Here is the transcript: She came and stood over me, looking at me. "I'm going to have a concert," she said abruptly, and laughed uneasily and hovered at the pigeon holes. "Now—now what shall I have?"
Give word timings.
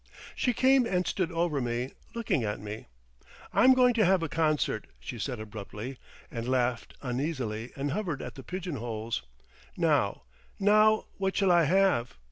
She 0.35 0.51
came 0.51 0.87
and 0.87 1.05
stood 1.05 1.31
over 1.31 1.61
me, 1.61 1.91
looking 2.15 2.43
at 2.43 2.59
me. 2.59 2.87
"I'm 3.53 3.75
going 3.75 3.93
to 3.93 4.03
have 4.03 4.23
a 4.23 4.27
concert," 4.29 4.87
she 4.99 5.19
said 5.19 5.39
abruptly, 5.39 5.99
and 6.31 6.49
laughed 6.49 6.95
uneasily 7.03 7.71
and 7.75 7.91
hovered 7.91 8.19
at 8.23 8.33
the 8.33 8.41
pigeon 8.41 8.77
holes. 8.77 9.21
"Now—now 9.77 11.05
what 11.19 11.37
shall 11.37 11.51
I 11.51 11.65
have?" 11.65 12.15